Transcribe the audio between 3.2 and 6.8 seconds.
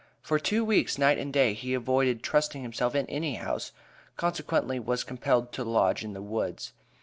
house, consequently was compelled to lodge in the woods.